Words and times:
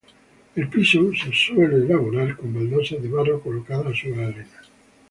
El 0.55 0.67
piso 0.67 1.11
se 1.13 1.31
suele 1.31 1.75
elaborar 1.85 2.35
con 2.35 2.51
baldosas 2.51 3.03
de 3.03 3.07
barro 3.07 3.39
colocadas 3.39 3.99
sobre 3.99 4.25
arena. 4.25 4.61